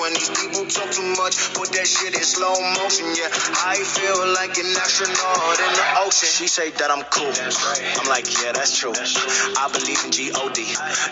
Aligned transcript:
When 0.00 0.12
these 0.12 0.28
people 0.30 0.66
talk 0.66 0.90
too 0.90 1.06
much, 1.16 1.54
put 1.54 1.70
that 1.70 1.86
shit 1.86 2.14
in 2.14 2.22
slow 2.22 2.54
motion. 2.82 3.06
Yeah, 3.14 3.30
I 3.62 3.78
feel 3.78 4.26
like 4.34 4.58
an 4.58 4.66
astronaut 4.74 5.58
in 5.60 5.70
the 5.70 5.86
ocean. 6.02 6.28
She 6.28 6.48
say 6.48 6.70
that 6.70 6.90
I'm 6.90 7.04
cool. 7.14 7.30
I'm 7.30 8.08
like, 8.08 8.26
yeah, 8.42 8.52
that's 8.52 8.76
true. 8.76 8.92
I 8.92 9.70
believe 9.70 10.02
in 10.04 10.10
G-O-D. 10.10 10.58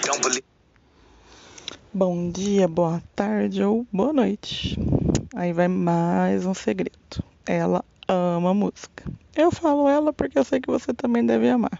Don't 0.02 0.22
believe. 0.22 0.42
Bom 1.94 2.30
dia, 2.30 2.66
boa 2.66 3.02
tarde 3.14 3.62
ou 3.62 3.86
boa 3.92 4.12
noite. 4.12 4.76
Aí 5.36 5.52
vai 5.52 5.68
mais 5.68 6.44
um 6.44 6.54
segredo. 6.54 7.22
Ela 7.46 7.84
ama 8.08 8.52
música. 8.52 9.04
Eu 9.36 9.52
falo 9.52 9.88
ela 9.88 10.12
porque 10.12 10.38
eu 10.38 10.44
sei 10.44 10.60
que 10.60 10.70
você 10.70 10.92
também 10.92 11.24
deve 11.24 11.48
amar. 11.48 11.78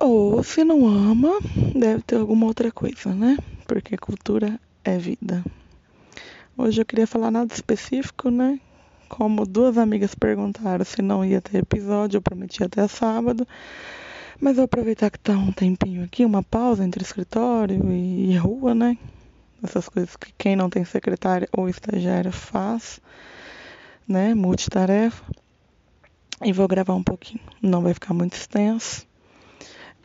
Ou 0.00 0.42
se 0.42 0.64
não 0.64 0.86
ama, 0.86 1.38
deve 1.74 2.02
ter 2.02 2.16
alguma 2.16 2.46
outra 2.46 2.70
coisa, 2.70 3.14
né? 3.14 3.36
Porque 3.66 3.96
cultura 3.96 4.60
é 4.84 4.98
vida. 4.98 5.42
Hoje 6.56 6.80
eu 6.80 6.86
queria 6.86 7.06
falar 7.06 7.32
nada 7.32 7.52
específico, 7.52 8.30
né? 8.30 8.60
Como 9.08 9.44
duas 9.44 9.76
amigas 9.76 10.14
perguntaram 10.14 10.84
se 10.84 11.02
não 11.02 11.24
ia 11.24 11.40
ter 11.40 11.58
episódio, 11.58 12.18
eu 12.18 12.22
prometi 12.22 12.62
até 12.62 12.86
sábado. 12.86 13.46
Mas 14.40 14.54
vou 14.54 14.64
aproveitar 14.64 15.10
que 15.10 15.18
tá 15.18 15.32
um 15.32 15.50
tempinho 15.50 16.04
aqui, 16.04 16.24
uma 16.24 16.44
pausa 16.44 16.84
entre 16.84 17.02
escritório 17.02 17.90
e 17.90 18.36
rua, 18.36 18.72
né? 18.72 18.96
Essas 19.64 19.88
coisas 19.88 20.14
que 20.14 20.32
quem 20.38 20.54
não 20.54 20.70
tem 20.70 20.84
secretária 20.84 21.48
ou 21.50 21.68
estagiária 21.68 22.30
faz, 22.30 23.00
né? 24.06 24.32
Multitarefa. 24.32 25.24
E 26.40 26.52
vou 26.52 26.68
gravar 26.68 26.94
um 26.94 27.02
pouquinho. 27.02 27.42
Não 27.60 27.82
vai 27.82 27.94
ficar 27.94 28.14
muito 28.14 28.34
extenso. 28.34 29.04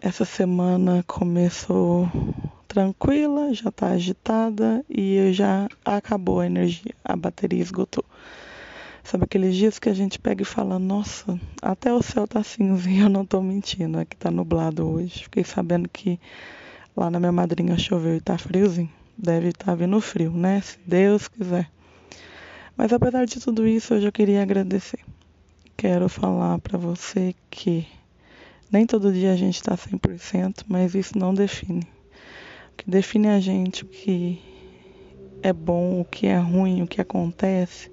Essa 0.01 0.23
semana 0.23 1.03
começou 1.05 2.09
tranquila, 2.69 3.53
já 3.53 3.69
tá 3.69 3.87
agitada 3.87 4.81
e 4.89 5.33
já 5.33 5.67
acabou 5.83 6.39
a 6.39 6.45
energia, 6.45 6.95
a 7.03 7.17
bateria 7.17 7.61
esgotou. 7.61 8.05
Sabe 9.03 9.25
aqueles 9.25 9.53
dias 9.57 9.77
que 9.77 9.89
a 9.89 9.93
gente 9.93 10.17
pega 10.17 10.41
e 10.41 10.45
fala, 10.45 10.79
nossa, 10.79 11.37
até 11.61 11.93
o 11.93 12.01
céu 12.01 12.25
tá 12.25 12.41
cinza 12.41 12.87
eu 12.89 13.09
não 13.09 13.25
tô 13.25 13.41
mentindo, 13.41 13.99
é 13.99 14.05
que 14.05 14.15
tá 14.15 14.31
nublado 14.31 14.87
hoje. 14.87 15.23
Fiquei 15.23 15.43
sabendo 15.43 15.89
que 15.89 16.17
lá 16.95 17.11
na 17.11 17.19
minha 17.19 17.33
madrinha 17.33 17.77
choveu 17.77 18.15
e 18.15 18.21
tá 18.21 18.37
friozinho. 18.37 18.89
Deve 19.17 19.49
estar 19.49 19.65
tá 19.65 19.75
vindo 19.75 19.99
frio, 19.99 20.31
né? 20.31 20.61
Se 20.61 20.79
Deus 20.85 21.27
quiser. 21.27 21.69
Mas 22.77 22.93
apesar 22.93 23.25
de 23.25 23.41
tudo 23.41 23.67
isso, 23.67 23.93
hoje 23.95 24.07
eu 24.07 24.13
queria 24.13 24.41
agradecer. 24.41 24.99
Quero 25.75 26.07
falar 26.07 26.57
para 26.59 26.77
você 26.77 27.35
que 27.51 27.85
nem 28.71 28.85
todo 28.85 29.11
dia 29.11 29.31
a 29.31 29.35
gente 29.35 29.55
está 29.55 29.75
100%, 29.75 30.65
mas 30.67 30.93
isso 30.93 31.17
não 31.17 31.33
define. 31.33 31.87
O 32.71 32.77
que 32.77 32.89
define 32.89 33.29
a 33.29 33.39
gente, 33.39 33.83
o 33.83 33.87
que 33.87 34.39
é 35.41 35.51
bom, 35.51 36.01
o 36.01 36.05
que 36.05 36.27
é 36.27 36.37
ruim, 36.37 36.83
o 36.83 36.87
que 36.87 37.01
acontece, 37.01 37.91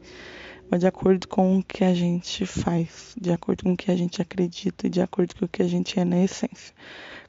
mas 0.70 0.80
de 0.80 0.86
acordo 0.86 1.26
com 1.28 1.58
o 1.58 1.62
que 1.62 1.82
a 1.82 1.94
gente 1.94 2.44
faz, 2.44 3.14
de 3.18 3.32
acordo 3.32 3.64
com 3.64 3.72
o 3.72 3.76
que 3.76 3.90
a 3.90 3.96
gente 3.96 4.20
acredita 4.20 4.86
e 4.86 4.90
de 4.90 5.00
acordo 5.00 5.34
com 5.34 5.46
o 5.46 5.48
que 5.48 5.62
a 5.62 5.68
gente 5.68 5.98
é 5.98 6.04
na 6.04 6.22
essência. 6.22 6.74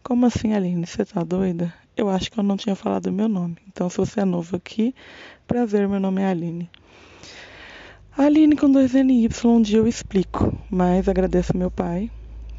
Como 0.04 0.26
assim, 0.26 0.54
Aline? 0.54 0.86
Você 0.86 1.06
tá 1.06 1.24
doida? 1.24 1.74
Eu 1.96 2.10
acho 2.10 2.30
que 2.30 2.38
eu 2.38 2.44
não 2.44 2.58
tinha 2.58 2.76
falado 2.76 3.12
meu 3.12 3.30
nome. 3.30 3.58
Então, 3.68 3.90
se 3.90 3.98
você 3.98 4.20
é 4.20 4.26
novo 4.26 4.58
aqui, 4.58 4.94
prazer, 5.48 5.88
meu 5.88 6.00
nome 6.00 6.22
é 6.22 6.26
Aline. 6.26 6.70
Aline 8.18 8.56
com 8.58 8.70
dois 8.70 8.94
NY, 8.94 9.30
um 9.46 9.62
dia 9.62 9.78
eu 9.78 9.88
explico, 9.88 10.58
mas 10.70 11.08
agradeço 11.08 11.56
meu 11.56 11.72
pai 11.72 12.12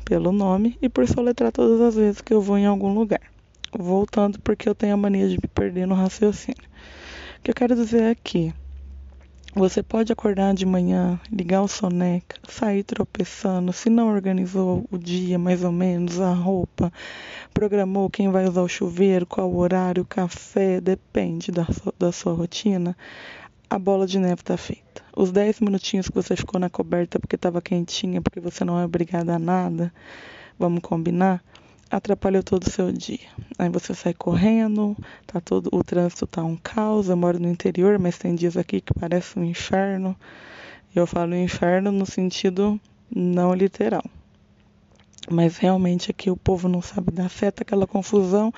pelo 0.09 0.33
nome 0.33 0.79
e 0.81 0.89
por 0.89 1.07
soletrar 1.07 1.53
todas 1.53 1.83
as 1.83 1.95
vezes 1.95 2.23
que 2.23 2.33
eu 2.33 2.41
vou 2.41 2.57
em 2.57 2.65
algum 2.65 2.95
lugar. 2.95 3.21
Voltando 3.79 4.41
porque 4.41 4.67
eu 4.67 4.75
tenho 4.75 4.95
a 4.95 4.97
mania 4.97 5.29
de 5.29 5.35
me 5.35 5.47
perder 5.47 5.87
no 5.87 5.95
raciocínio. 5.95 6.65
O 7.39 7.43
que 7.43 7.51
eu 7.51 7.55
quero 7.55 7.75
dizer 7.75 8.03
é 8.03 8.15
que 8.15 8.55
você 9.55 9.83
pode 9.83 10.11
acordar 10.11 10.55
de 10.55 10.65
manhã, 10.65 11.21
ligar 11.31 11.61
o 11.61 11.69
soneca, 11.69 12.37
sair 12.49 12.85
tropeçando, 12.85 13.71
se 13.71 13.91
não 13.91 14.09
organizou 14.09 14.87
o 14.91 14.97
dia 14.97 15.39
mais 15.39 15.63
ou 15.63 15.73
menos, 15.73 16.19
a 16.21 16.33
roupa, 16.33 16.91
programou 17.53 18.09
quem 18.09 18.31
vai 18.31 18.49
usar 18.49 18.63
o 18.63 18.69
chuveiro, 18.69 19.27
qual 19.27 19.51
o 19.51 19.59
horário, 19.59 20.05
o 20.05 20.07
café, 20.07 20.81
depende 20.81 21.53
da 21.53 21.67
da 21.99 22.13
sua 22.13 22.33
rotina, 22.33 22.97
a 23.71 23.79
bola 23.79 24.07
de 24.07 24.19
neve 24.19 24.41
está 24.41 24.57
feita. 24.57 25.03
Os 25.17 25.31
10 25.33 25.61
minutinhos 25.61 26.09
que 26.09 26.15
você 26.15 26.37
ficou 26.37 26.61
na 26.61 26.71
coberta 26.71 27.19
porque 27.19 27.37
estava 27.37 27.61
quentinha, 27.61 28.23
porque 28.23 28.41
você 28.41 28.65
não 28.65 28.79
é 28.79 28.85
obrigada 28.85 29.35
a 29.35 29.39
nada, 29.39 29.93
vamos 30.59 30.81
combinar? 30.81 31.43
atrapalhou 31.91 32.43
todo 32.43 32.65
o 32.65 32.71
seu 32.71 32.93
dia. 32.93 33.29
Aí 33.59 33.69
você 33.69 33.95
sai 33.95 34.15
correndo, 34.15 34.97
tá 35.27 35.41
todo 35.41 35.69
o 35.73 35.83
trânsito 35.83 36.27
tá 36.27 36.45
um 36.45 36.57
caos. 36.57 37.09
Eu 37.09 37.17
moro 37.17 37.39
no 37.39 37.49
interior, 37.49 37.99
mas 37.99 38.19
tem 38.19 38.35
dias 38.35 38.57
aqui 38.57 38.81
que 38.81 38.93
parece 38.95 39.39
um 39.39 39.45
inferno. 39.45 40.15
Eu 40.95 41.07
falo 41.07 41.35
inferno 41.35 41.91
no 41.91 42.07
sentido 42.07 42.79
não 43.15 43.55
literal. 43.55 44.05
Mas 45.31 45.59
realmente 45.59 46.11
aqui 46.11 46.31
o 46.31 46.37
povo 46.37 46.69
não 46.69 46.81
sabe 46.81 47.11
dar 47.13 47.29
seta, 47.29 47.63
aquela 47.63 47.87
confusão. 47.87 48.53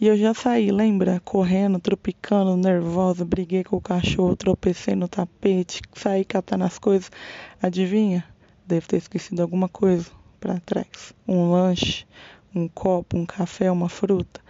E 0.00 0.06
eu 0.06 0.16
já 0.16 0.32
saí, 0.32 0.70
lembra? 0.70 1.20
Correndo, 1.24 1.78
tropicando, 1.78 2.56
nervosa, 2.56 3.24
briguei 3.24 3.62
com 3.62 3.76
o 3.76 3.80
cachorro, 3.80 4.34
tropecei 4.34 4.94
no 4.94 5.08
tapete, 5.08 5.82
saí 5.94 6.24
catando 6.24 6.64
as 6.64 6.78
coisas. 6.78 7.10
Adivinha? 7.62 8.24
Devo 8.66 8.88
ter 8.88 8.96
esquecido 8.96 9.42
alguma 9.42 9.68
coisa 9.68 10.10
para 10.40 10.58
trás. 10.60 11.12
Um 11.28 11.52
lanche, 11.52 12.06
um 12.54 12.66
copo, 12.66 13.16
um 13.16 13.26
café, 13.26 13.70
uma 13.70 13.88
fruta. 13.88 14.40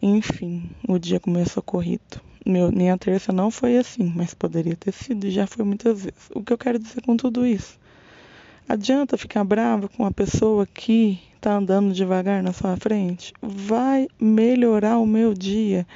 Enfim, 0.00 0.70
o 0.88 0.98
dia 0.98 1.20
começou 1.20 1.62
corrido. 1.62 2.20
Meu, 2.44 2.72
minha 2.72 2.98
terça 2.98 3.32
não 3.32 3.52
foi 3.52 3.76
assim, 3.76 4.12
mas 4.16 4.34
poderia 4.34 4.74
ter 4.74 4.92
sido 4.92 5.26
e 5.26 5.30
já 5.30 5.46
foi 5.46 5.64
muitas 5.64 6.02
vezes. 6.02 6.28
O 6.34 6.42
que 6.42 6.52
eu 6.52 6.58
quero 6.58 6.78
dizer 6.78 7.00
com 7.02 7.16
tudo 7.16 7.46
isso? 7.46 7.78
Adianta 8.68 9.18
ficar 9.18 9.44
brava 9.44 9.88
com 9.88 10.04
a 10.04 10.10
pessoa 10.10 10.66
que 10.66 11.20
está 11.34 11.54
andando 11.54 11.92
devagar 11.92 12.42
na 12.42 12.52
sua 12.52 12.76
frente? 12.76 13.32
Vai 13.42 14.08
melhorar 14.20 14.98
o 14.98 15.06
meu 15.06 15.34
dia 15.34 15.86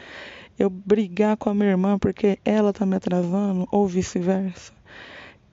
eu 0.58 0.68
brigar 0.68 1.36
com 1.36 1.50
a 1.50 1.54
minha 1.54 1.70
irmã 1.70 1.98
porque 1.98 2.38
ela 2.44 2.70
está 2.70 2.84
me 2.84 2.96
atrasando 2.96 3.68
ou 3.70 3.86
vice-versa? 3.86 4.76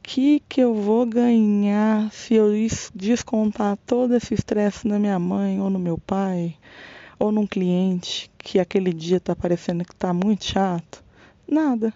que 0.03 0.41
que 0.49 0.59
eu 0.59 0.75
vou 0.75 1.05
ganhar 1.05 2.11
se 2.11 2.33
eu 2.33 2.51
descontar 2.93 3.77
todo 3.85 4.13
esse 4.15 4.33
estresse 4.33 4.85
na 4.85 4.99
minha 4.99 5.17
mãe 5.17 5.61
ou 5.61 5.69
no 5.69 5.79
meu 5.79 5.97
pai 5.97 6.55
ou 7.17 7.31
num 7.31 7.47
cliente 7.47 8.29
que 8.37 8.59
aquele 8.59 8.91
dia 8.91 9.17
está 9.17 9.33
parecendo 9.33 9.85
que 9.85 9.93
está 9.93 10.13
muito 10.13 10.43
chato? 10.43 11.01
Nada. 11.47 11.93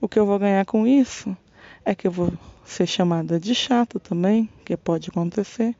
O 0.00 0.08
que 0.08 0.18
eu 0.18 0.26
vou 0.26 0.38
ganhar 0.38 0.66
com 0.66 0.86
isso 0.86 1.36
é 1.84 1.94
que 1.94 2.06
eu 2.06 2.10
vou 2.10 2.32
ser 2.64 2.86
chamada 2.86 3.38
de 3.38 3.54
chato 3.54 4.00
também, 4.00 4.48
que 4.64 4.76
pode 4.76 5.10
acontecer. 5.10 5.76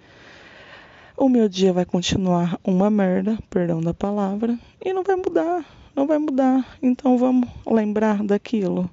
O 1.16 1.28
meu 1.28 1.48
dia 1.48 1.72
vai 1.72 1.84
continuar 1.84 2.58
uma 2.64 2.90
merda, 2.90 3.38
perdão 3.48 3.80
da 3.80 3.94
palavra, 3.94 4.58
e 4.84 4.92
não 4.92 5.02
vai 5.02 5.16
mudar, 5.16 5.64
não 5.94 6.06
vai 6.06 6.18
mudar. 6.18 6.76
Então 6.82 7.16
vamos 7.16 7.48
lembrar 7.66 8.22
daquilo. 8.22 8.90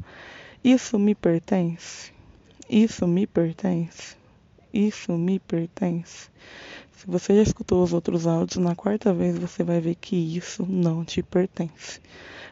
Isso 0.64 1.00
me 1.00 1.16
pertence. 1.16 2.12
Isso 2.70 3.08
me 3.08 3.26
pertence. 3.26 4.16
Isso 4.74 5.12
me 5.14 5.40
pertence. 5.40 6.30
Se 7.02 7.08
você 7.08 7.36
já 7.38 7.42
escutou 7.42 7.82
os 7.82 7.94
outros 7.94 8.28
áudios, 8.28 8.64
na 8.64 8.76
quarta 8.76 9.12
vez 9.12 9.36
você 9.36 9.64
vai 9.64 9.82
ver 9.82 9.96
que 9.96 10.16
isso 10.16 10.68
não 10.70 11.04
te 11.04 11.24
pertence. 11.24 12.00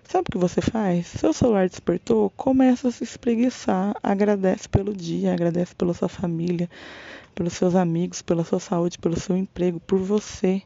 Sabe 0.04 0.26
o 0.28 0.32
que 0.32 0.40
você 0.40 0.60
faz? 0.60 1.06
Seu 1.06 1.32
celular 1.32 1.70
despertou, 1.70 2.32
começa 2.32 2.88
a 2.88 2.92
se 2.92 3.04
espreguiçar, 3.04 3.96
agradece 4.02 4.68
pelo 4.68 4.92
dia, 4.92 5.34
agradece 5.34 5.76
pela 5.76 5.94
sua 5.94 6.10
família, 6.10 6.68
pelos 7.36 7.54
seus 7.54 7.76
amigos, 7.76 8.24
pela 8.24 8.44
sua 8.44 8.60
saúde, 8.60 8.98
pelo 8.98 9.20
seu 9.20 9.38
emprego, 9.38 9.80
por 9.82 10.00
você 10.00 10.64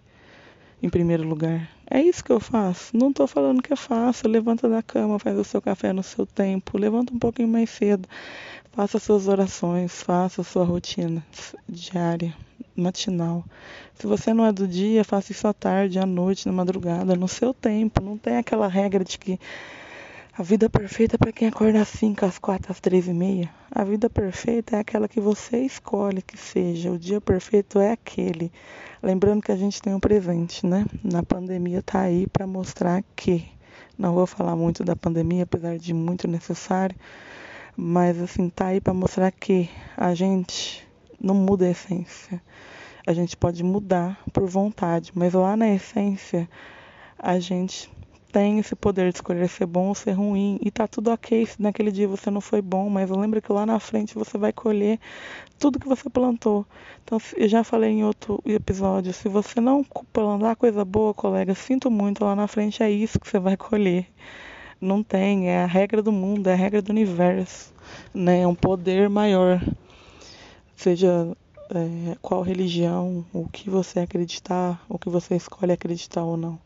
em 0.82 0.88
primeiro 0.88 1.28
lugar. 1.28 1.70
É 1.86 2.02
isso 2.02 2.24
que 2.24 2.32
eu 2.32 2.40
faço. 2.40 2.96
Não 2.96 3.10
estou 3.10 3.28
falando 3.28 3.62
que 3.62 3.74
é 3.74 3.76
fácil. 3.76 4.30
Levanta 4.30 4.70
da 4.70 4.82
cama, 4.82 5.20
faz 5.20 5.38
o 5.38 5.44
seu 5.44 5.62
café 5.62 5.92
no 5.92 6.04
seu 6.04 6.26
tempo, 6.26 6.78
levanta 6.78 7.14
um 7.14 7.20
pouquinho 7.20 7.50
mais 7.50 7.70
cedo, 7.70 8.08
faça 8.72 8.98
suas 8.98 9.28
orações, 9.28 10.02
faça 10.02 10.42
sua 10.42 10.64
rotina 10.64 11.22
diária, 11.68 12.34
matinal. 12.76 13.44
Se 13.96 14.08
você 14.08 14.34
não 14.34 14.46
é 14.46 14.52
do 14.52 14.68
dia, 14.68 15.04
faça 15.04 15.32
isso 15.32 15.48
à 15.48 15.54
tarde, 15.54 16.00
à 16.00 16.06
noite, 16.06 16.48
na 16.48 16.54
madrugada, 16.54 17.16
no 17.16 17.28
seu 17.28 17.54
tempo. 17.54 18.02
Não 18.02 18.18
tem 18.18 18.38
aquela 18.38 18.68
regra 18.68 19.04
de 19.04 19.18
que 19.18 19.40
A 20.36 20.42
vida 20.42 20.68
perfeita 20.68 21.16
é 21.16 21.18
para 21.20 21.32
quem 21.32 21.48
acorda 21.48 21.80
às 21.80 21.90
5, 21.90 22.26
às 22.26 22.40
4, 22.40 22.72
às 22.72 22.80
3 22.80 23.08
e 23.08 23.14
meia. 23.14 23.50
A 23.72 23.84
vida 23.84 24.10
perfeita 24.10 24.76
é 24.76 24.80
aquela 24.80 25.08
que 25.08 25.20
você 25.22 25.60
escolhe 25.60 26.24
que 26.24 26.36
seja. 26.36 26.92
O 26.92 26.98
dia 26.98 27.22
perfeito 27.22 27.80
é 27.80 27.92
aquele. 27.92 28.52
Lembrando 29.02 29.44
que 29.44 29.52
a 29.52 29.56
gente 29.56 29.80
tem 29.80 29.94
um 29.94 30.00
presente, 30.00 30.66
né? 30.66 30.88
Na 31.04 31.22
pandemia 31.22 31.84
tá 31.84 32.02
aí 32.02 32.26
para 32.26 32.48
mostrar 32.48 33.04
que. 33.16 33.46
Não 33.96 34.16
vou 34.16 34.26
falar 34.26 34.56
muito 34.56 34.84
da 34.84 34.96
pandemia, 34.96 35.44
apesar 35.44 35.78
de 35.78 35.94
muito 35.94 36.28
necessário, 36.28 36.96
mas 37.78 38.20
assim, 38.20 38.50
tá 38.50 38.68
aí 38.68 38.82
para 38.82 38.94
mostrar 38.94 39.32
que 39.32 39.70
a 39.96 40.16
gente 40.16 40.84
não 41.24 41.34
muda 41.34 41.66
a 41.66 41.70
essência. 41.70 42.42
A 43.08 43.14
gente 43.14 43.36
pode 43.36 43.64
mudar 43.64 44.22
por 44.32 44.48
vontade, 44.48 45.12
mas 45.16 45.34
lá 45.34 45.58
na 45.58 45.74
essência 45.74 46.48
a 47.18 47.40
gente 47.40 47.90
tem 48.34 48.58
esse 48.58 48.76
poder 48.76 49.12
de 49.12 49.18
escolher 49.18 49.48
ser 49.48 49.68
bom 49.68 49.90
ou 49.90 49.96
ser 49.96 50.14
ruim. 50.14 50.60
E 50.62 50.72
tá 50.72 50.88
tudo 50.88 51.12
ok 51.12 51.46
se 51.46 51.62
naquele 51.62 51.92
dia 51.92 52.08
você 52.08 52.32
não 52.32 52.42
foi 52.42 52.62
bom, 52.62 52.90
mas 52.90 53.10
lembra 53.10 53.40
que 53.40 53.54
lá 53.54 53.64
na 53.66 53.80
frente 53.80 54.16
você 54.16 54.38
vai 54.40 54.52
colher 54.52 55.00
tudo 55.60 55.80
que 55.80 55.88
você 55.88 56.10
plantou. 56.10 56.66
Então, 57.04 57.20
eu 57.38 57.48
já 57.48 57.64
falei 57.64 57.92
em 57.92 58.04
outro 58.04 58.42
episódio, 58.44 59.14
se 59.14 59.30
você 59.30 59.62
não 59.62 59.86
plantar 60.12 60.56
coisa 60.56 60.84
boa, 60.84 61.14
colega, 61.14 61.54
sinto 61.54 61.92
muito, 61.92 62.26
lá 62.26 62.36
na 62.36 62.48
frente 62.48 62.82
é 62.82 62.90
isso 62.90 63.20
que 63.20 63.30
você 63.30 63.40
vai 63.40 63.56
colher. 63.56 64.08
Não 64.82 65.04
tem, 65.04 65.50
é 65.50 65.64
a 65.64 65.68
regra 65.68 66.02
do 66.02 66.12
mundo, 66.12 66.48
é 66.48 66.54
a 66.54 66.58
regra 66.58 66.82
do 66.82 66.90
universo, 66.90 67.72
né? 68.14 68.42
É 68.42 68.48
um 68.48 68.56
poder 68.56 69.10
maior. 69.10 69.62
Seja 70.76 71.36
é, 71.70 72.18
qual 72.22 72.42
religião, 72.42 73.26
o 73.34 73.48
que 73.48 73.70
você 73.70 74.00
acreditar, 74.00 74.84
o 74.90 75.00
que 75.00 75.10
você 75.10 75.36
escolhe 75.36 75.72
acreditar 75.72 76.24
ou 76.24 76.38
não. 76.38 76.60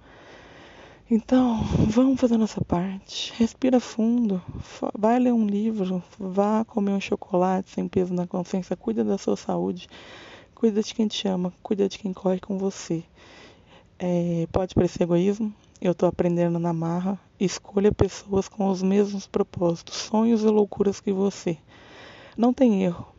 Então, 1.09 1.63
vamos 1.87 2.19
fazer 2.19 2.35
nossa 2.35 2.59
parte. 2.65 3.33
Respira 3.37 3.79
fundo. 3.79 4.41
Vai 4.93 5.17
ler 5.17 5.31
um 5.31 5.47
livro. 5.47 6.03
Vá 6.19 6.65
comer 6.65 6.91
um 6.91 6.99
chocolate 6.99 7.69
sem 7.69 7.87
peso 7.87 8.13
na 8.13 8.27
consciência. 8.27 8.75
Cuida 8.75 9.05
da 9.05 9.17
sua 9.17 9.37
saúde. 9.37 9.87
Cuida 10.53 10.83
de 10.83 10.93
quem 10.93 11.07
te 11.07 11.25
ama. 11.25 11.53
Cuida 11.63 11.87
de 11.87 11.97
quem 11.97 12.11
corre 12.11 12.41
com 12.41 12.57
você. 12.57 13.05
É, 13.97 14.47
pode 14.51 14.75
parecer 14.75 15.03
egoísmo. 15.03 15.53
Eu 15.79 15.93
estou 15.93 16.09
aprendendo 16.09 16.59
na 16.59 16.73
marra. 16.73 17.17
Escolha 17.39 17.91
pessoas 17.93 18.49
com 18.49 18.67
os 18.69 18.83
mesmos 18.83 19.27
propósitos, 19.27 19.95
sonhos 19.95 20.43
e 20.43 20.47
loucuras 20.47 20.99
que 20.99 21.13
você. 21.13 21.57
Não 22.35 22.53
tem 22.53 22.83
erro. 22.83 23.16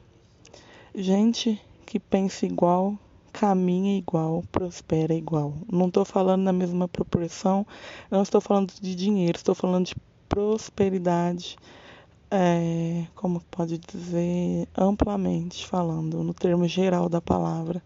Gente 1.01 1.63
que 1.87 2.01
pensa 2.01 2.45
igual 2.45 2.99
caminha 3.33 3.97
igual, 3.97 4.43
prospera 4.51 5.15
igual. 5.15 5.55
Não 5.71 5.87
estou 5.87 6.05
falando 6.05 6.43
na 6.43 6.53
mesma 6.53 6.89
proporção, 6.89 7.65
não 8.11 8.21
estou 8.21 8.41
falando 8.41 8.73
de 8.81 8.97
dinheiro, 8.97 9.37
estou 9.37 9.55
falando 9.55 9.87
de 9.87 9.95
prosperidade, 10.29 11.57
é, 12.33 13.07
como 13.15 13.41
pode 13.49 13.79
dizer, 13.79 14.67
amplamente 14.77 15.65
falando, 15.65 16.25
no 16.25 16.35
termo 16.35 16.67
geral 16.67 17.09
da 17.09 17.21
palavra. 17.21 17.81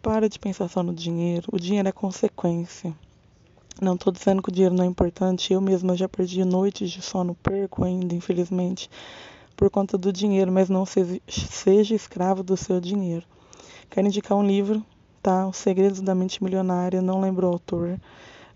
Para 0.00 0.28
de 0.28 0.38
pensar 0.38 0.68
só 0.68 0.80
no 0.80 0.94
dinheiro, 0.94 1.48
o 1.50 1.58
dinheiro 1.58 1.88
é 1.88 1.92
consequência. 1.92 2.94
Não 3.80 3.94
estou 3.94 4.12
dizendo 4.12 4.40
que 4.40 4.48
o 4.48 4.52
dinheiro 4.52 4.76
não 4.76 4.84
é 4.84 4.86
importante, 4.86 5.52
eu 5.52 5.60
mesma 5.60 5.96
já 5.96 6.08
perdi 6.08 6.44
noites 6.44 6.88
de 6.92 7.02
sono, 7.02 7.34
perco 7.34 7.82
ainda, 7.82 8.14
infelizmente, 8.14 8.88
por 9.56 9.70
conta 9.70 9.98
do 9.98 10.12
dinheiro, 10.12 10.50
mas 10.50 10.68
não 10.68 10.84
seja, 10.86 11.94
escravo 11.94 12.42
do 12.42 12.56
seu 12.56 12.80
dinheiro. 12.80 13.24
Quero 13.90 14.06
indicar 14.06 14.36
um 14.36 14.46
livro, 14.46 14.84
tá? 15.22 15.46
Os 15.46 15.56
Segredos 15.56 16.00
da 16.00 16.14
Mente 16.14 16.42
Milionária, 16.42 17.02
não 17.02 17.20
lembro 17.20 17.46
o 17.46 17.52
autor. 17.52 18.00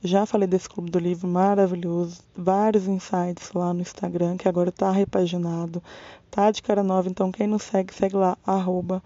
Já 0.03 0.27
falei 0.27 0.47
desse 0.47 0.69
clube 0.69 0.91
do 0.91 0.99
livro 0.99 1.29
maravilhoso, 1.29 2.21
vários 2.37 2.87
insights 2.87 3.51
lá 3.55 3.73
no 3.75 3.81
Instagram, 3.81 4.37
que 4.37 4.49
agora 4.49 4.71
tá 4.71 4.91
repaginado, 4.91 5.83
tá 6.31 6.51
de 6.51 6.63
cara 6.63 6.83
nova, 6.83 7.09
então 7.09 7.33
quem 7.33 7.47
não 7.47 7.59
segue, 7.59 7.95
segue 7.95 8.17
lá, 8.17 8.37
arroba 8.47 9.03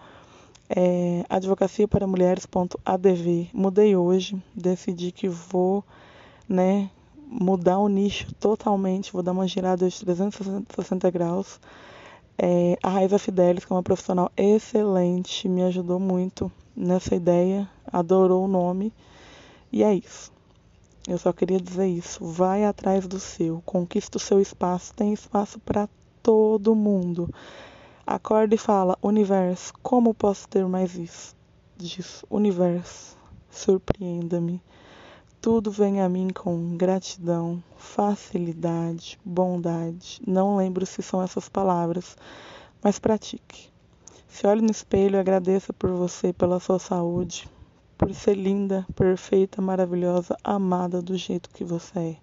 é, 0.69 1.25
advocaciaparamulheres.adv. 1.29 3.51
Mudei 3.53 3.97
hoje, 3.97 4.41
decidi 4.55 5.11
que 5.11 5.29
vou, 5.29 5.85
né, 6.49 6.89
mudar 7.31 7.79
o 7.79 7.88
nicho 7.88 8.35
totalmente, 8.35 9.12
vou 9.12 9.23
dar 9.23 9.32
uma 9.32 9.47
girada 9.47 9.88
de 9.88 10.00
360 10.00 11.11
graus 11.11 11.61
é, 12.43 12.79
a 12.82 12.88
Raiza 12.88 13.19
Fidelis, 13.19 13.67
que 13.67 13.73
é 13.73 13.77
uma 13.77 13.82
profissional 13.82 14.32
excelente, 14.35 15.47
me 15.47 15.62
ajudou 15.65 16.00
muito 16.00 16.50
nessa 16.75 17.15
ideia, 17.15 17.69
adorou 17.93 18.47
o 18.47 18.49
nome. 18.49 18.94
E 19.71 19.82
é 19.82 19.93
isso. 19.93 20.32
Eu 21.06 21.19
só 21.19 21.35
queria 21.35 21.61
dizer 21.61 21.87
isso. 21.87 22.25
Vai 22.25 22.65
atrás 22.65 23.06
do 23.06 23.21
seu, 23.21 23.61
conquista 23.67 24.17
o 24.17 24.21
seu 24.21 24.41
espaço, 24.41 24.94
tem 24.94 25.12
espaço 25.12 25.59
para 25.59 25.87
todo 26.23 26.75
mundo. 26.75 27.29
Acorda 28.06 28.55
e 28.55 28.59
fala: 28.59 28.97
Universo, 29.03 29.75
como 29.82 30.15
posso 30.15 30.49
ter 30.49 30.67
mais 30.67 30.97
isso? 30.97 31.37
Disso, 31.77 32.27
Universo, 32.31 33.19
surpreenda-me. 33.50 34.62
Tudo 35.43 35.71
vem 35.71 36.03
a 36.03 36.09
mim 36.09 36.29
com 36.29 36.77
gratidão, 36.77 37.65
facilidade, 37.79 39.19
bondade. 39.25 40.21
Não 40.27 40.59
lembro 40.59 40.85
se 40.85 41.03
são 41.03 41.23
essas 41.23 41.49
palavras, 41.49 42.15
mas 42.83 42.99
pratique. 42.99 43.71
Se 44.29 44.47
olhe 44.47 44.61
no 44.61 44.71
espelho 44.71 45.17
e 45.17 45.19
agradeça 45.19 45.73
por 45.73 45.93
você, 45.93 46.31
pela 46.31 46.61
sua 46.61 46.79
saúde, 46.79 47.49
por 47.97 48.13
ser 48.13 48.35
linda, 48.35 48.87
perfeita, 48.95 49.63
maravilhosa, 49.63 50.37
amada 50.45 51.01
do 51.01 51.17
jeito 51.17 51.49
que 51.49 51.65
você 51.65 51.99
é. 51.99 52.17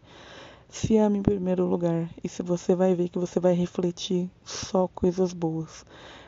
Se 0.70 0.96
ame 0.98 1.18
em 1.18 1.24
primeiro 1.24 1.66
lugar 1.66 2.08
e 2.24 2.30
se 2.30 2.44
você 2.44 2.76
vai 2.76 2.94
ver 2.94 3.10
que 3.10 3.18
você 3.18 3.40
vai 3.40 3.54
refletir 3.54 4.30
só 4.46 4.88
coisas 4.90 5.34
boas. 5.34 5.84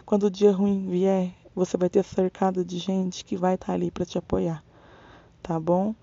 Quando 0.07 0.23
o 0.23 0.31
dia 0.31 0.51
ruim 0.51 0.89
vier, 0.89 1.35
você 1.53 1.77
vai 1.77 1.87
ter 1.87 2.03
cercado 2.03 2.65
de 2.65 2.79
gente 2.79 3.23
que 3.23 3.37
vai 3.37 3.53
estar 3.53 3.67
tá 3.67 3.73
ali 3.73 3.91
para 3.91 4.07
te 4.07 4.17
apoiar. 4.17 4.63
Tá 5.43 5.59
bom? 5.59 5.93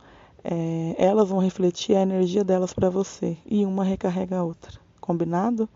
É, 0.48 0.94
elas 0.96 1.28
vão 1.28 1.40
refletir 1.40 1.96
a 1.96 2.02
energia 2.02 2.44
delas 2.44 2.72
para 2.72 2.88
você 2.88 3.36
e 3.44 3.66
uma 3.66 3.82
recarrega 3.82 4.38
a 4.38 4.44
outra. 4.44 4.78
Combinado? 5.00 5.68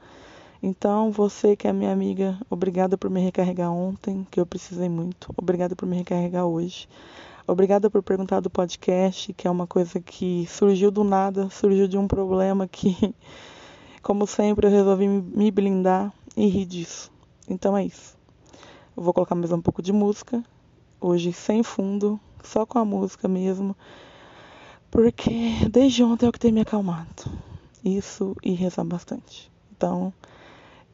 Então, 0.62 1.10
você 1.10 1.56
que 1.56 1.66
é 1.66 1.72
minha 1.72 1.92
amiga, 1.92 2.38
obrigada 2.48 2.96
por 2.96 3.10
me 3.10 3.20
recarregar 3.20 3.72
ontem, 3.72 4.24
que 4.30 4.38
eu 4.38 4.46
precisei 4.46 4.88
muito. 4.88 5.34
Obrigada 5.36 5.74
por 5.74 5.88
me 5.88 5.96
recarregar 5.96 6.44
hoje. 6.44 6.88
Obrigada 7.48 7.90
por 7.90 8.00
perguntar 8.00 8.38
do 8.38 8.48
podcast, 8.48 9.32
que 9.32 9.48
é 9.48 9.50
uma 9.50 9.66
coisa 9.66 9.98
que 9.98 10.46
surgiu 10.48 10.92
do 10.92 11.02
nada, 11.02 11.50
surgiu 11.50 11.88
de 11.88 11.98
um 11.98 12.06
problema 12.06 12.68
que, 12.68 13.12
como 14.04 14.24
sempre, 14.24 14.68
eu 14.68 14.70
resolvi 14.70 15.08
me 15.08 15.50
blindar 15.50 16.12
e 16.36 16.46
rir 16.46 16.66
disso. 16.66 17.10
Então 17.48 17.76
é 17.76 17.84
isso. 17.84 18.16
Eu 18.96 19.02
vou 19.02 19.12
colocar 19.12 19.34
mais 19.34 19.50
um 19.50 19.60
pouco 19.60 19.82
de 19.82 19.92
música, 19.92 20.44
hoje 21.00 21.32
sem 21.32 21.64
fundo, 21.64 22.20
só 22.44 22.64
com 22.64 22.78
a 22.78 22.84
música 22.84 23.26
mesmo 23.26 23.74
porque 24.90 25.68
desde 25.70 26.02
ontem 26.02 26.26
é 26.26 26.28
o 26.28 26.32
que 26.32 26.38
tem 26.38 26.52
me 26.52 26.60
acalmado. 26.60 27.30
Isso 27.84 28.36
e 28.42 28.52
rezar 28.52 28.84
bastante. 28.84 29.50
Então, 29.76 30.12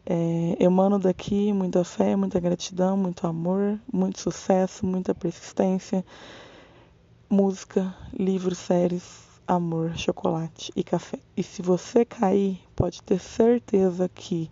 é, 0.04 0.56
emano 0.60 0.98
daqui 0.98 1.52
muita 1.52 1.82
fé, 1.82 2.14
muita 2.14 2.38
gratidão, 2.38 2.96
muito 2.96 3.26
amor, 3.26 3.80
muito 3.92 4.20
sucesso, 4.20 4.86
muita 4.86 5.14
persistência, 5.14 6.04
música, 7.28 7.92
livros, 8.12 8.58
séries, 8.58 9.26
amor, 9.46 9.96
chocolate 9.96 10.70
e 10.76 10.84
café. 10.84 11.18
E 11.36 11.42
se 11.42 11.62
você 11.62 12.04
cair, 12.04 12.60
pode 12.76 13.02
ter 13.02 13.18
certeza 13.18 14.08
que 14.08 14.50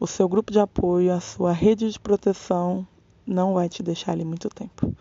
o 0.00 0.06
seu 0.06 0.28
grupo 0.28 0.52
de 0.52 0.60
apoio, 0.60 1.12
a 1.12 1.20
sua 1.20 1.52
rede 1.52 1.90
de 1.90 1.98
proteção 1.98 2.86
não 3.26 3.54
vai 3.54 3.68
te 3.68 3.82
deixar 3.82 4.12
ali 4.12 4.24
muito 4.24 4.48
tempo. 4.48 4.94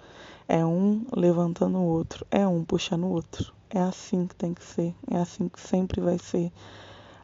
É 0.48 0.66
um 0.66 1.06
levantando 1.16 1.78
o 1.78 1.86
outro, 1.86 2.26
é 2.30 2.46
um 2.48 2.64
puxando 2.66 3.06
o 3.06 3.12
outro. 3.12 3.57
É 3.70 3.82
assim 3.82 4.28
que 4.28 4.36
tem 4.36 4.54
que 4.54 4.64
ser, 4.64 4.96
é 5.12 5.18
assim 5.18 5.50
que 5.50 5.60
sempre 5.60 6.00
vai 6.00 6.18
ser. 6.18 6.54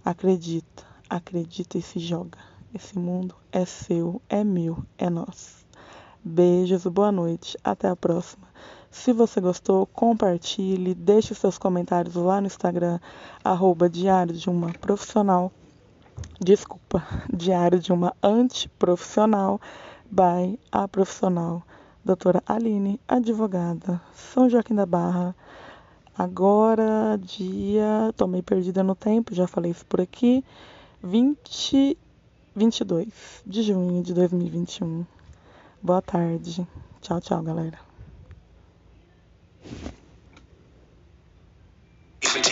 Acredita, 0.04 0.84
acredita 1.10 1.78
e 1.78 1.82
se 1.82 2.00
joga. 2.00 2.38
Esse 2.74 3.00
mundo 3.00 3.34
é 3.50 3.64
seu, 3.64 4.22
é 4.28 4.44
meu, 4.44 4.84
é 4.98 5.10
nosso. 5.10 5.66
Beijos, 6.22 6.86
boa 6.86 7.14
noite, 7.14 7.58
até 7.64 7.88
a 7.88 7.96
próxima. 7.96 8.46
Se 8.92 9.14
você 9.14 9.40
gostou, 9.40 9.86
compartilhe, 9.86 10.94
deixe 10.94 11.34
seus 11.34 11.58
comentários 11.58 12.16
lá 12.16 12.42
no 12.42 12.48
Instagram, 12.48 13.00
arroba 13.42 13.90
Diário 13.90 14.34
de 14.34 14.50
uma 14.50 14.74
Profissional. 14.74 15.50
Desculpa, 16.42 17.08
Diário 17.34 17.80
de 17.80 17.94
uma 17.94 18.14
Antiprofissional, 18.22 19.62
by 20.12 20.60
a 20.72 20.88
profissional, 20.90 21.64
doutora 22.04 22.44
Aline, 22.46 23.00
advogada, 23.08 24.02
São 24.14 24.50
Joaquim 24.50 24.76
da 24.76 24.86
Barra, 24.86 25.34
Agora, 26.18 27.18
dia. 27.18 28.14
Tô 28.16 28.28
meio 28.28 28.44
perdida 28.44 28.84
no 28.84 28.96
tempo, 28.96 29.34
já 29.34 29.48
falei 29.48 29.72
isso 29.72 29.86
por 29.86 30.00
aqui. 30.00 30.44
20, 31.02 31.98
22 32.56 33.08
de 33.46 33.64
junho 33.64 34.04
de 34.04 34.14
2021. 34.14 35.06
Boa 35.82 36.02
tarde. 36.02 36.68
Tchau, 37.02 37.20
tchau, 37.20 37.42
galera. 37.42 37.80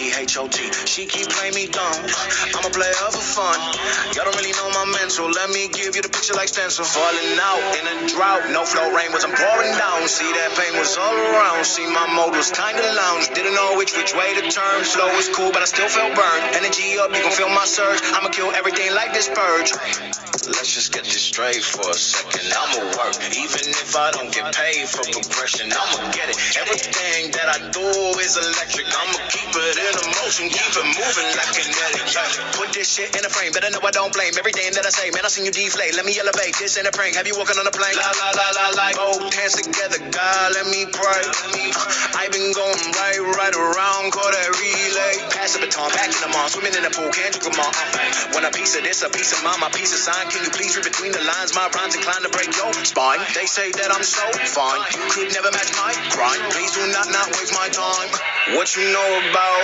H-O-T. 0.10 0.58
She 0.90 1.06
keep 1.06 1.30
playing 1.30 1.54
me 1.54 1.70
dumb. 1.70 2.02
I'm 2.58 2.66
a 2.66 2.74
player 2.74 2.98
for 3.14 3.22
fun. 3.22 3.60
Y'all 4.18 4.26
don't 4.26 4.38
really 4.42 4.56
know 4.58 4.70
my 4.74 4.90
mental. 4.98 5.30
Let 5.30 5.54
me 5.54 5.70
give 5.70 5.94
you 5.94 6.02
the 6.02 6.10
picture 6.10 6.34
like 6.34 6.50
stencil. 6.50 6.82
Falling 6.82 7.38
out 7.38 7.62
in 7.78 7.86
a 7.86 7.96
drought. 8.10 8.50
No 8.50 8.66
flow 8.66 8.90
rain 8.98 9.14
was 9.14 9.22
I'm 9.22 9.36
pouring 9.38 9.74
down. 9.78 10.08
See 10.10 10.26
that 10.26 10.58
pain 10.58 10.74
was 10.80 10.98
all 10.98 11.14
around. 11.14 11.62
See 11.66 11.86
my 11.86 12.10
mode 12.18 12.34
was 12.34 12.50
kinda 12.50 12.82
lounge. 12.98 13.30
Didn't 13.38 13.54
know 13.54 13.78
which 13.78 13.94
which 13.94 14.16
way 14.18 14.34
to 14.42 14.44
turn. 14.50 14.84
Slow 14.84 15.14
was 15.14 15.30
cool, 15.30 15.52
but 15.54 15.62
I 15.62 15.70
still 15.70 15.90
felt 15.90 16.16
burned. 16.16 16.44
Energy 16.58 16.98
up, 16.98 17.14
you 17.14 17.22
can 17.22 17.32
feel 17.32 17.50
my 17.50 17.66
surge. 17.66 18.02
I'ma 18.18 18.30
kill 18.30 18.50
everything 18.52 18.94
like 18.96 19.14
this 19.14 19.30
purge. 19.30 19.72
Let's 20.48 20.74
just 20.74 20.92
get 20.92 21.04
this 21.04 21.22
straight 21.22 21.62
for 21.62 21.86
a 21.86 21.94
second. 21.94 22.50
I'ma 22.50 22.82
work, 22.98 23.14
even 23.38 23.70
if 23.70 23.96
I 23.96 24.10
don't 24.12 24.34
get 24.34 24.50
paid 24.56 24.90
for 24.90 25.06
progression. 25.06 25.70
I'ma 25.70 26.10
get 26.12 26.34
it. 26.34 26.38
Everything 26.58 27.32
that 27.38 27.46
I 27.46 27.58
do 27.70 27.86
is 28.18 28.38
electric. 28.42 28.88
I'ma 28.90 29.22
keep 29.30 29.54
it 29.54 29.78
in 29.78 29.91
motion, 30.00 30.48
keep 30.48 30.72
it 30.72 30.88
moving 30.88 31.30
like 31.36 31.52
kinetic. 31.52 32.08
Put 32.56 32.72
this 32.72 32.88
shit 32.88 33.12
in 33.16 33.26
a 33.26 33.32
frame, 33.32 33.52
better 33.52 33.70
know 33.72 33.84
I 33.84 33.92
don't 33.92 34.14
blame 34.14 34.34
everything 34.40 34.72
that 34.80 34.86
I 34.88 34.92
say. 34.96 35.12
Man, 35.12 35.26
I 35.26 35.30
seen 35.30 35.44
you 35.44 35.52
deflate. 35.52 35.96
Let 35.96 36.06
me 36.08 36.16
elevate. 36.16 36.56
This 36.56 36.80
ain't 36.80 36.88
a 36.88 36.94
prank. 36.96 37.20
Have 37.20 37.28
you 37.28 37.36
walking 37.36 37.60
on 37.60 37.68
a 37.68 37.74
plane? 37.76 37.96
La 38.00 38.12
la 38.16 38.30
la 38.32 38.48
la 38.56 38.66
la. 38.72 38.88
Both 38.96 39.36
hands 39.36 39.60
together, 39.60 40.00
God, 40.00 40.48
let 40.56 40.68
me 40.72 40.88
pray. 40.88 41.24
I've 42.16 42.32
been 42.32 42.52
going 42.56 42.80
right, 42.96 43.20
right 43.20 43.56
around, 43.56 44.16
call 44.16 44.30
that 44.32 44.50
relay. 44.56 45.16
Pass 45.36 45.58
the 45.58 45.66
baton, 45.66 45.92
back 45.92 46.08
in 46.08 46.20
the 46.24 46.32
mall, 46.32 46.48
swimming 46.48 46.76
in 46.76 46.84
the 46.84 46.92
pool, 46.94 47.12
can't 47.12 47.36
them 47.42 47.58
all. 47.60 47.72
Uh, 47.72 48.38
when 48.38 48.46
a 48.46 48.52
piece 48.52 48.78
of 48.78 48.84
this, 48.84 49.04
a 49.04 49.10
piece 49.10 49.34
of 49.34 49.44
mine, 49.44 49.60
my 49.60 49.70
piece 49.74 49.92
of 49.92 50.00
sign. 50.00 50.30
Can 50.30 50.46
you 50.46 50.52
please 50.52 50.76
read 50.78 50.86
between 50.86 51.12
the 51.12 51.24
lines? 51.24 51.56
My 51.56 51.68
rhymes 51.74 51.96
inclined 51.96 52.24
to 52.24 52.32
break 52.32 52.52
your 52.56 52.72
spine. 52.86 53.20
They 53.34 53.48
say 53.50 53.72
that 53.72 53.90
I'm 53.92 54.04
so 54.04 54.26
fine. 54.54 54.82
You 54.94 55.06
could 55.10 55.30
never 55.34 55.52
match 55.52 55.72
my 55.76 55.92
grind. 56.14 56.42
Please 56.54 56.72
do 56.78 56.84
not 56.94 57.08
not 57.10 57.28
waste 57.34 57.54
my 57.58 57.68
time. 57.70 58.10
What 58.56 58.70
you 58.76 58.86
know 58.92 59.10
about 59.30 59.64